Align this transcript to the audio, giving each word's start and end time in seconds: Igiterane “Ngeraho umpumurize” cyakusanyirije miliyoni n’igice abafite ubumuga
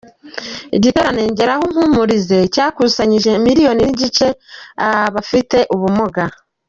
Igiterane 0.77 1.21
“Ngeraho 1.31 1.63
umpumurize” 1.69 2.37
cyakusanyirije 2.53 3.31
miliyoni 3.45 3.81
n’igice 3.85 4.27
abafite 4.89 5.57
ubumuga 5.75 6.23